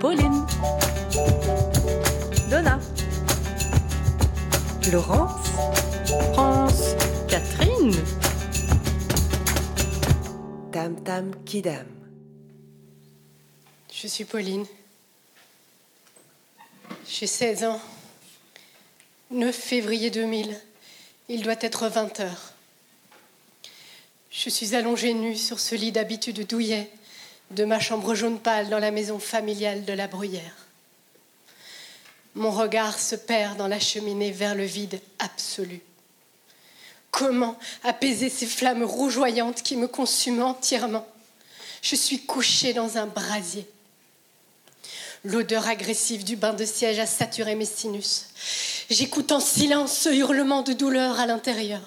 [0.00, 0.46] Pauline,
[2.48, 2.78] Donna,
[4.92, 5.48] Laurence,
[6.34, 6.94] France,
[7.28, 7.92] Catherine,
[10.70, 11.86] Tam Tam Kidam.
[13.92, 14.66] Je suis Pauline.
[17.08, 17.80] J'ai 16 ans.
[19.32, 20.56] 9 février 2000.
[21.28, 22.52] Il doit être 20 heures.
[24.30, 26.88] Je suis allongée nue sur ce lit d'habitude douillet
[27.50, 30.66] de ma chambre jaune pâle dans la maison familiale de la Bruyère.
[32.34, 35.80] Mon regard se perd dans la cheminée vers le vide absolu.
[37.10, 41.06] Comment apaiser ces flammes rougeoyantes qui me consument entièrement?
[41.82, 43.66] Je suis couchée dans un brasier.
[45.24, 48.26] L'odeur agressive du bain de siège a saturé mes sinus.
[48.88, 51.80] J'écoute en silence ce hurlement de douleur à l'intérieur.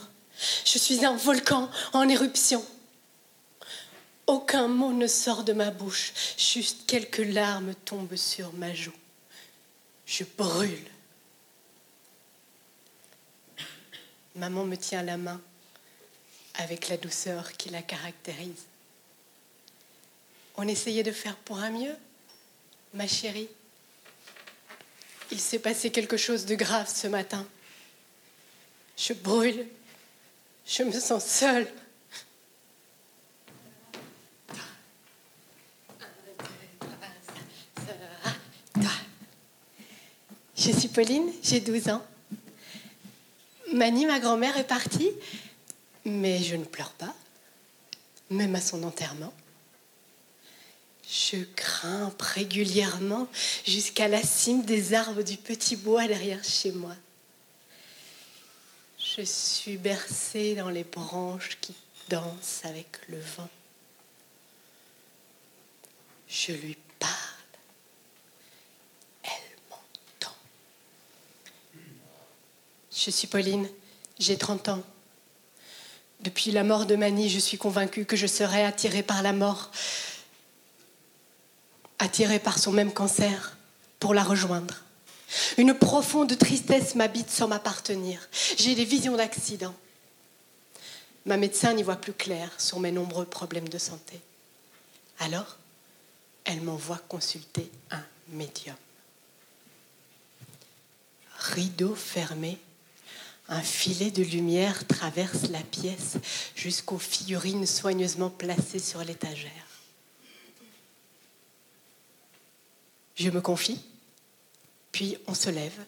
[0.66, 2.66] Je suis un volcan en éruption.
[4.32, 8.94] Aucun mot ne sort de ma bouche, juste quelques larmes tombent sur ma joue.
[10.06, 10.88] Je brûle.
[14.38, 15.42] Maman me tient la main
[16.54, 18.68] avec la douceur qui la caractérise.
[20.56, 21.98] On essayait de faire pour un mieux,
[22.94, 23.50] ma chérie.
[25.30, 27.46] Il s'est passé quelque chose de grave ce matin.
[28.96, 29.68] Je brûle.
[30.66, 31.68] Je me sens seule.
[40.64, 42.06] Je suis Pauline, j'ai 12 ans.
[43.74, 45.10] Mani, ma grand-mère, est partie,
[46.06, 47.16] mais je ne pleure pas,
[48.30, 49.34] même à son enterrement.
[51.10, 53.28] Je grimpe régulièrement
[53.66, 56.96] jusqu'à la cime des arbres du petit bois derrière chez moi.
[59.00, 61.74] Je suis bercée dans les branches qui
[62.08, 63.50] dansent avec le vent.
[66.28, 67.12] Je lui parle.
[69.24, 70.36] Elle m'entend.
[73.04, 73.68] Je suis Pauline,
[74.20, 74.84] j'ai 30 ans.
[76.20, 79.72] Depuis la mort de Mani, je suis convaincue que je serai attirée par la mort,
[81.98, 83.58] attirée par son même cancer,
[84.00, 84.84] pour la rejoindre.
[85.58, 88.20] Une profonde tristesse m'habite sans m'appartenir.
[88.58, 89.74] J'ai des visions d'accident.
[91.26, 94.22] Ma médecin n'y voit plus clair sur mes nombreux problèmes de santé.
[95.18, 95.58] Alors,
[96.46, 98.76] elle m'envoie consulter un médium.
[101.40, 102.60] Rideau fermé,
[103.52, 106.18] un filet de lumière traverse la pièce
[106.56, 109.52] jusqu'aux figurines soigneusement placées sur l'étagère.
[113.16, 113.80] Je me confie
[114.94, 115.86] puis on se lève.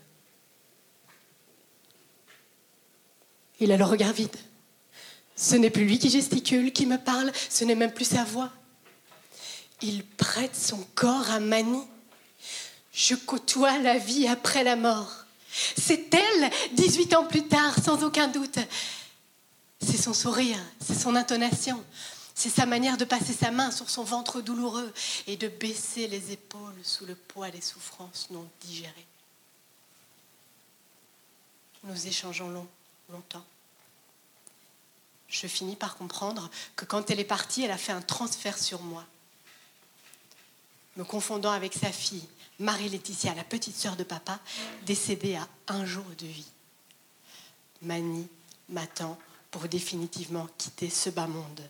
[3.62, 4.35] Il a le regard vide.
[5.35, 8.51] Ce n'est plus lui qui gesticule, qui me parle, ce n'est même plus sa voix.
[9.81, 11.81] Il prête son corps à Mani.
[12.91, 15.23] Je côtoie la vie après la mort.
[15.53, 18.58] C'est elle, 18 ans plus tard, sans aucun doute.
[19.80, 21.84] C'est son sourire, c'est son intonation,
[22.34, 24.92] c'est sa manière de passer sa main sur son ventre douloureux
[25.28, 29.06] et de baisser les épaules sous le poids des souffrances non digérées.
[31.84, 32.68] Nous échangeons long,
[33.09, 33.46] longtemps.
[35.28, 38.81] Je finis par comprendre que quand elle est partie, elle a fait un transfert sur
[38.81, 39.03] moi.
[40.96, 42.28] Me confondant avec sa fille,
[42.59, 44.40] Marie-Laetitia, la petite sœur de papa,
[44.86, 46.52] décédée à un jour de vie.
[47.81, 48.28] Mani
[48.69, 49.18] m'attend
[49.52, 51.62] pour définitivement quitter ce bas monde.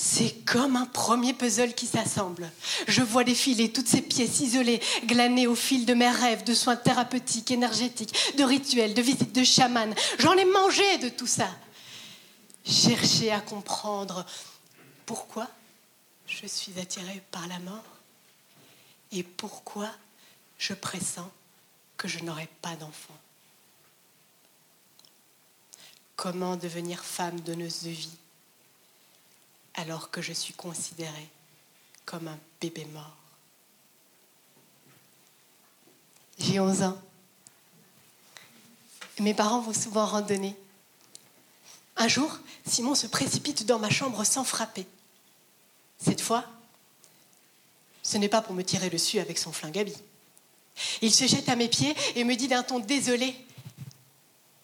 [0.00, 2.52] C'est comme un premier puzzle qui s'assemble.
[2.86, 6.76] Je vois défiler toutes ces pièces isolées, glanées au fil de mes rêves, de soins
[6.76, 9.92] thérapeutiques, énergétiques, de rituels, de visites de chamans.
[10.20, 11.48] J'en ai mangé de tout ça.
[12.64, 14.24] Chercher à comprendre
[15.04, 15.48] pourquoi
[16.28, 17.84] je suis attirée par la mort
[19.10, 19.90] et pourquoi
[20.58, 21.30] je pressens
[21.96, 23.16] que je n'aurai pas d'enfant?
[26.16, 28.16] Comment devenir femme donneuse de vie
[29.74, 31.28] alors que je suis considérée
[32.04, 33.16] comme un bébé mort?
[36.38, 37.02] J'ai 11 ans.
[39.18, 40.56] Mes parents vont souvent randonner.
[41.96, 44.86] Un jour, Simon se précipite dans ma chambre sans frapper.
[45.98, 46.44] Cette fois,
[48.02, 49.92] ce n'est pas pour me tirer dessus avec son flingue.
[51.02, 53.34] Il se jette à mes pieds et me dit d'un ton désolé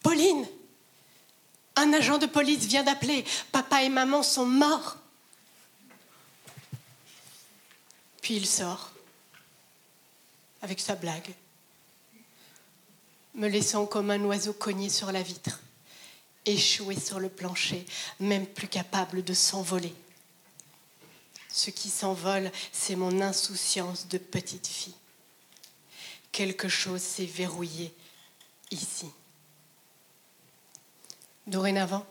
[0.03, 0.47] Pauline,
[1.77, 3.25] un agent de police vient d'appeler.
[3.51, 4.99] Papa et maman sont morts.
[8.21, 8.93] Puis il sort
[10.63, 11.35] avec sa blague,
[13.35, 15.61] me laissant comme un oiseau cogné sur la vitre,
[16.47, 17.85] échoué sur le plancher,
[18.21, 19.95] même plus capable de s'envoler.
[21.55, 24.97] Ce qui s'envole, c'est mon insouciance de petite fille.
[26.33, 27.95] Quelque chose s'est verrouillé
[28.73, 29.07] ici.
[31.47, 32.05] Dorénavant,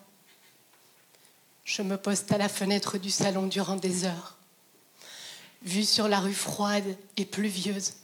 [1.65, 4.37] je me poste à la fenêtre du salon durant des heures,
[5.61, 7.95] vue sur la rue froide et pluvieuse,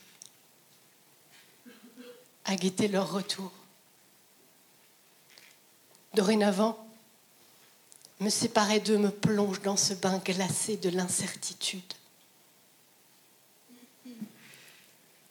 [2.43, 3.53] à guetter leur retour.
[6.15, 6.85] Dorénavant,
[8.19, 11.93] me séparer d'eux me plonge dans ce bain glacé de l'incertitude.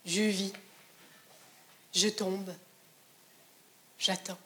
[0.07, 0.53] Je vis,
[1.93, 2.51] je tombe,
[3.99, 4.39] j'attends.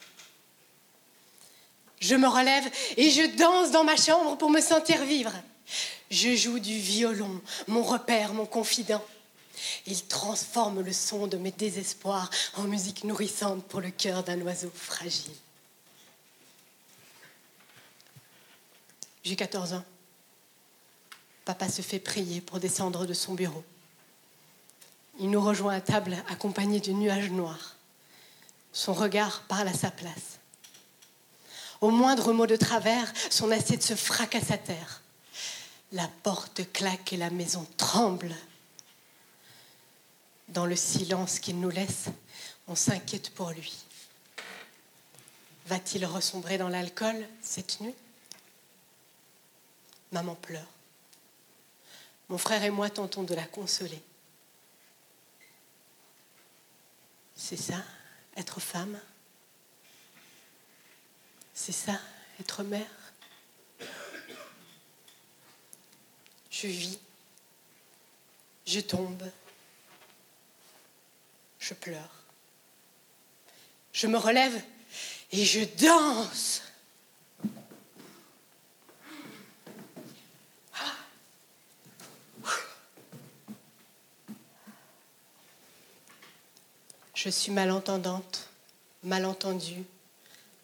[2.01, 5.33] Je me relève et je danse dans ma chambre pour me sentir vivre.
[6.11, 9.05] Je joue du violon, mon repère, mon confident.
[9.87, 14.73] Il transforme le son de mes désespoirs en musique nourrissante pour le cœur d'un oiseau
[14.75, 15.31] fragile.
[19.25, 19.85] J'ai 14 ans.
[21.45, 23.65] Papa se fait prier pour descendre de son bureau.
[25.19, 27.77] Il nous rejoint à table accompagné du nuage noir.
[28.73, 30.39] Son regard parle à sa place.
[31.81, 35.03] Au moindre mot de travers, son assiette se fracasse à terre.
[35.91, 38.35] La porte claque et la maison tremble.
[40.49, 42.07] Dans le silence qu'il nous laisse,
[42.69, 43.85] on s'inquiète pour lui.
[45.67, 47.95] Va-t-il ressombrer dans l'alcool cette nuit?
[50.13, 50.69] Maman pleure.
[52.29, 54.01] Mon frère et moi tentons de la consoler.
[57.35, 57.83] C'est ça,
[58.37, 59.01] être femme?
[61.55, 61.99] C'est ça,
[62.41, 62.87] être mère?
[66.51, 66.99] Je vis,
[68.67, 69.29] je tombe,
[71.59, 72.23] je pleure.
[73.93, 74.63] Je me relève
[75.33, 76.63] et je danse.
[87.33, 88.47] Suis malentendante,
[89.03, 89.83] malentendue,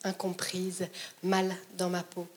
[0.05, 0.87] incomprise,
[1.23, 2.29] mal dans ma peau.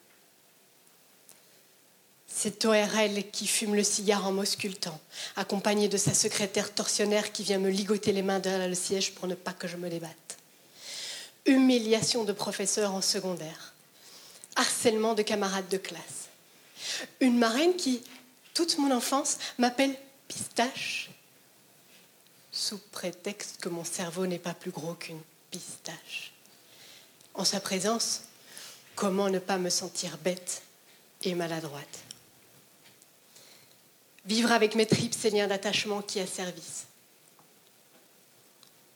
[2.28, 5.00] C'est ORL qui fume le cigare en m'auscultant,
[5.36, 9.28] accompagné de sa secrétaire tortionnaire qui vient me ligoter les mains derrière le siège pour
[9.28, 10.38] ne pas que je me débatte.
[11.46, 13.74] Humiliation de professeur en secondaire.
[14.56, 16.30] Harcèlement de camarades de classe.
[17.20, 18.02] Une marraine qui,
[18.54, 19.96] toute mon enfance, m'appelle
[20.28, 21.12] pistache
[22.52, 26.34] sous prétexte que mon cerveau n'est pas plus gros qu'une pistache.
[27.34, 28.24] En sa présence,
[28.96, 30.62] comment ne pas me sentir bête
[31.24, 32.00] et maladroite?
[34.26, 36.88] Vivre avec mes tripes ces liens d'attachement qui asservissent.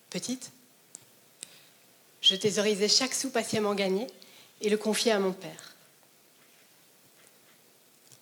[0.10, 0.52] Petite,
[2.22, 4.08] je thésaurisais chaque sou patiemment gagné
[4.62, 5.76] et le confiais à mon père.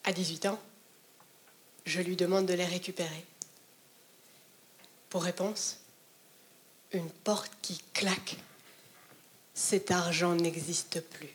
[0.04, 0.60] À 18 ans,
[1.86, 3.26] je lui demande de les récupérer.
[5.14, 5.78] Pour réponse,
[6.92, 8.36] une porte qui claque.
[9.54, 11.30] Cet argent n'existe plus.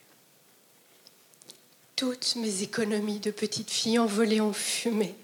[1.95, 5.15] Toutes mes économies de petite fille envolées en fumée.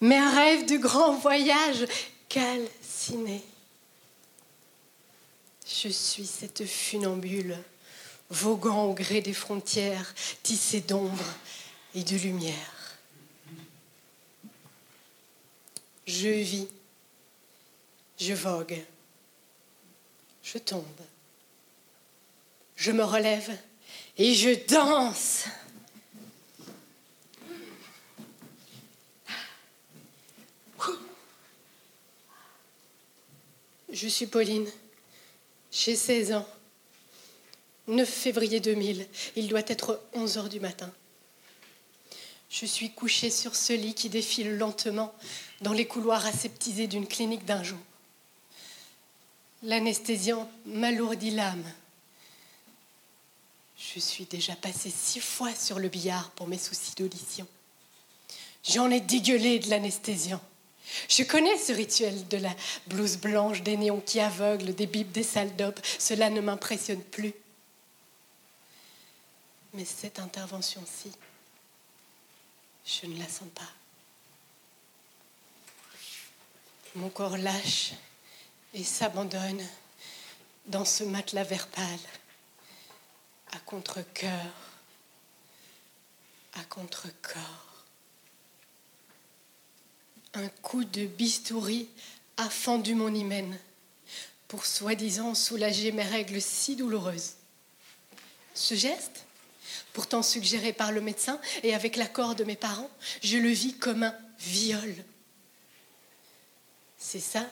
[0.00, 1.84] Mes rêves de grand voyage
[2.30, 3.44] calcinés.
[5.66, 7.58] Je suis cette funambule,
[8.30, 11.34] voguant au gré des frontières, tissée d'ombre
[11.94, 12.96] et de lumière.
[16.06, 16.66] Je vis
[18.18, 18.76] je vogue,
[20.42, 20.84] je tombe,
[22.76, 23.56] je me relève
[24.16, 25.44] et je danse.
[33.90, 34.70] Je suis Pauline,
[35.72, 36.46] j'ai 16 ans.
[37.88, 40.92] 9 février 2000, il doit être 11 heures du matin.
[42.50, 45.14] Je suis couchée sur ce lit qui défile lentement
[45.62, 47.78] dans les couloirs aseptisés d'une clinique d'un jour.
[49.62, 51.64] L'anesthésiant m'alourdit l'âme.
[53.76, 57.46] Je suis déjà passée six fois sur le billard pour mes soucis d'audition.
[58.64, 60.40] J'en ai dégueulé de l'anesthésiant.
[61.08, 62.54] Je connais ce rituel de la
[62.86, 65.78] blouse blanche, des néons qui aveuglent, des bibes, des salles d'op.
[65.98, 67.32] Cela ne m'impressionne plus.
[69.74, 71.10] Mais cette intervention-ci,
[72.84, 73.70] je ne la sens pas.
[76.94, 77.92] Mon corps lâche
[78.74, 79.62] et s'abandonne
[80.66, 81.84] dans ce matelas vert pâle,
[83.52, 84.52] à contre-coeur,
[86.54, 87.84] à contre-corps.
[90.34, 91.88] Un coup de bistouri
[92.36, 93.58] a fendu mon hymen
[94.46, 97.34] pour soi-disant soulager mes règles si douloureuses.
[98.54, 99.24] Ce geste
[99.92, 102.90] Pourtant suggéré par le médecin et avec l'accord de mes parents,
[103.22, 104.94] je le vis comme un viol.
[106.98, 107.48] C'est ça,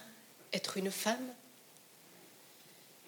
[0.53, 1.33] être une femme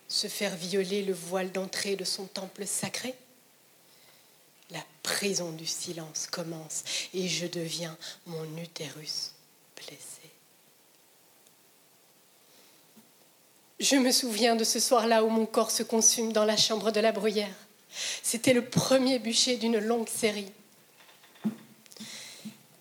[0.09, 3.15] Se faire violer le voile d'entrée de son temple sacré
[4.71, 9.33] La prison du silence commence et je deviens mon utérus
[9.77, 10.31] blessé.
[13.81, 16.99] Je me souviens de ce soir-là où mon corps se consume dans la chambre de
[16.99, 17.55] la bruyère.
[18.23, 20.51] C'était le premier bûcher d'une longue série.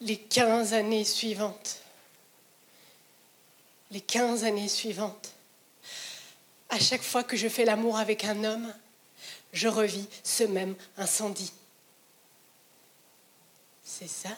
[0.01, 1.81] Les quinze années suivantes,
[3.91, 5.31] les quinze années suivantes,
[6.69, 8.73] à chaque fois que je fais l'amour avec un homme,
[9.53, 11.53] je revis ce même incendie.
[13.83, 14.29] C'est ça,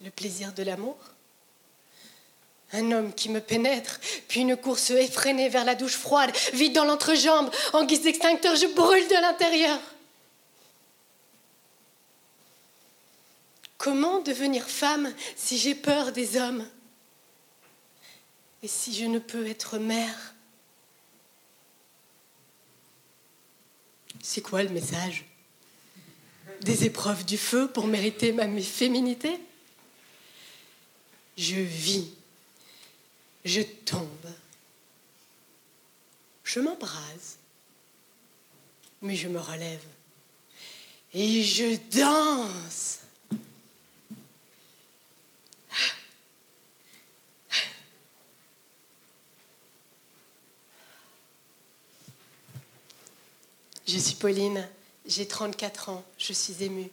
[0.00, 0.96] le plaisir de l'amour?
[2.72, 6.84] Un homme qui me pénètre, puis une course effrénée vers la douche froide, vide dans
[6.84, 9.78] l'entrejambe, en guise d'extincteur, je brûle de l'intérieur.
[13.76, 16.66] Comment devenir femme si j'ai peur des hommes?
[18.64, 20.34] Et si je ne peux être mère?
[24.22, 25.26] C'est quoi le message?
[26.62, 29.38] Des épreuves du feu pour mériter ma féminité?
[31.36, 32.08] Je vis,
[33.44, 34.32] je tombe,
[36.42, 37.36] je m'embrase,
[39.02, 39.84] mais je me relève
[41.12, 43.00] et je danse.
[53.86, 54.66] Je suis Pauline,
[55.06, 56.90] j'ai 34 ans, je suis émue.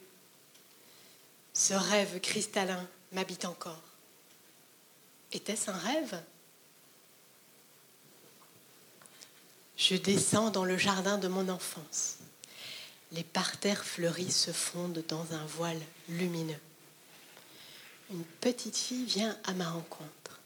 [1.53, 3.81] Ce rêve cristallin m'habite encore.
[5.31, 6.21] Était-ce un rêve?
[9.77, 12.17] Je descends dans le jardin de mon enfance.
[13.13, 16.59] Les parterres fleuris se fondent dans un voile lumineux.
[18.11, 20.39] Une petite fille vient à ma rencontre.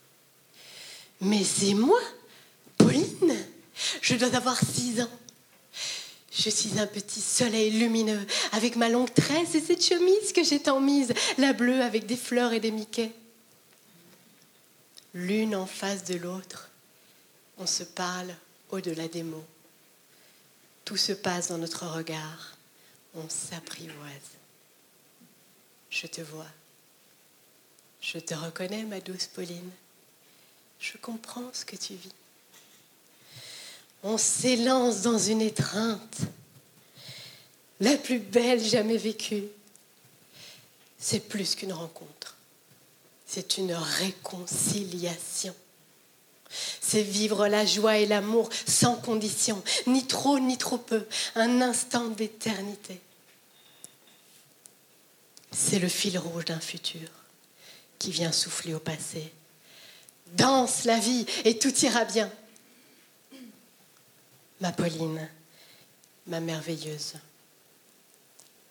[1.21, 1.99] Mais c'est moi,
[2.77, 3.35] Pauline?
[4.01, 5.09] Je dois avoir six ans.
[6.37, 10.61] Je suis un petit soleil lumineux avec ma longue tresse et cette chemise que j'ai
[10.61, 13.13] tant mise, la bleue avec des fleurs et des miquets.
[15.13, 16.69] L'une en face de l'autre,
[17.57, 18.35] on se parle
[18.69, 19.45] au-delà des mots.
[20.83, 22.57] Tout se passe dans notre regard,
[23.15, 23.95] on s'apprivoise.
[25.89, 26.51] Je te vois,
[28.01, 29.71] je te reconnais, ma douce Pauline,
[30.81, 32.11] je comprends ce que tu vis
[34.05, 36.19] on s'élance dans une étreinte,
[37.79, 39.45] la plus belle jamais vécue.
[40.99, 42.37] C'est plus qu'une rencontre,
[43.25, 45.55] c'est une réconciliation.
[46.79, 52.05] C'est vivre la joie et l'amour sans condition, ni trop ni trop peu, un instant
[52.09, 53.01] d'éternité.
[55.51, 57.09] C'est le fil rouge d'un futur
[57.97, 59.33] qui vient souffler au passé.
[60.33, 62.31] Danse la vie et tout ira bien
[64.61, 65.29] ma Pauline,
[66.27, 67.15] ma merveilleuse.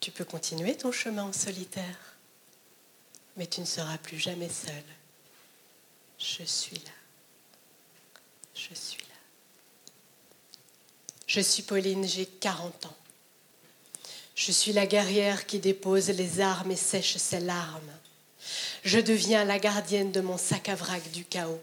[0.01, 2.17] Tu peux continuer ton chemin solitaire,
[3.37, 4.85] mais tu ne seras plus jamais seule.
[6.19, 6.93] Je suis là.
[8.55, 9.15] Je suis là.
[11.27, 12.97] Je suis Pauline, j'ai 40 ans.
[14.35, 17.93] Je suis la guerrière qui dépose les armes et sèche ses larmes.
[18.85, 21.63] Je deviens la gardienne de mon sac à vrac du chaos,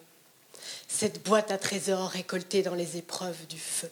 [0.88, 3.92] cette boîte à trésors récoltée dans les épreuves du feu.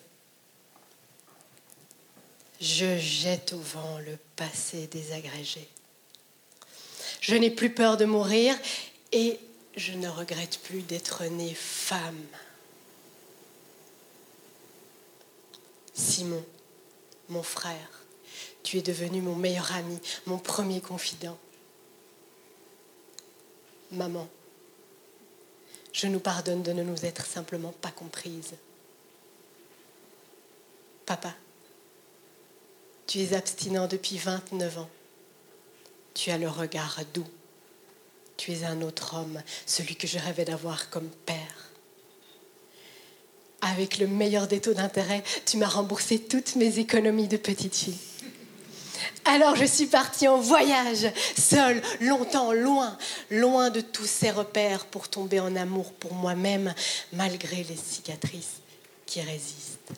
[2.59, 5.67] Je jette au vent le passé désagrégé.
[7.21, 8.55] Je n'ai plus peur de mourir
[9.11, 9.39] et
[9.75, 12.25] je ne regrette plus d'être née femme.
[15.93, 16.43] Simon,
[17.29, 18.03] mon frère,
[18.63, 21.37] tu es devenu mon meilleur ami, mon premier confident.
[23.91, 24.27] Maman,
[25.93, 28.53] je nous pardonne de ne nous être simplement pas comprises.
[31.05, 31.33] Papa,
[33.09, 34.89] tu es abstinent depuis 29 ans.
[36.13, 37.25] Tu as le regard doux.
[38.37, 41.71] Tu es un autre homme, celui que je rêvais d'avoir comme père.
[43.61, 47.97] Avec le meilleur des taux d'intérêt, tu m'as remboursé toutes mes économies de petite fille.
[49.25, 52.95] Alors je suis partie en voyage, seule, longtemps, loin,
[53.31, 56.75] loin de tous ces repères pour tomber en amour pour moi-même,
[57.13, 58.61] malgré les cicatrices
[59.07, 59.93] qui résistent.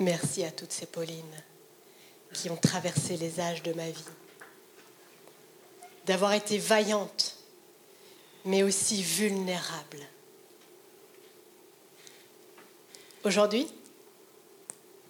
[0.00, 1.44] Merci à toutes ces Paulines
[2.32, 4.04] qui ont traversé les âges de ma vie.
[6.06, 7.36] D'avoir été vaillantes,
[8.46, 10.08] mais aussi vulnérables.
[13.24, 13.68] Aujourd'hui,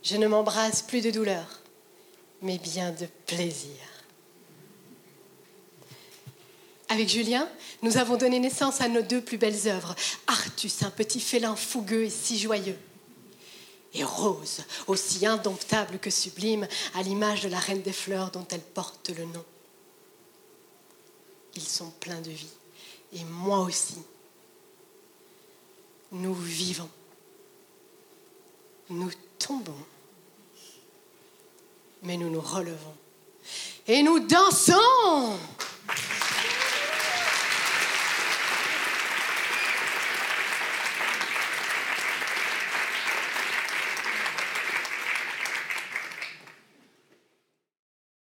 [0.02, 1.60] je ne m'embrasse plus de douleur,
[2.42, 3.70] mais bien de plaisir.
[6.88, 7.48] Avec Julien,
[7.82, 9.94] nous avons donné naissance à nos deux plus belles œuvres.
[10.26, 12.76] Artus, un petit félin fougueux et si joyeux.
[13.92, 18.60] Et Rose, aussi indomptable que sublime, à l'image de la reine des fleurs dont elle
[18.60, 19.44] porte le nom.
[21.56, 22.52] Ils sont pleins de vie,
[23.12, 23.98] et moi aussi.
[26.12, 26.90] Nous vivons.
[28.88, 29.72] Nous tombons.
[32.02, 32.94] Mais nous nous relevons.
[33.86, 35.38] Et nous dansons